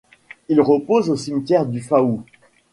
[0.49, 2.23] Il repose au cimetière du Faou.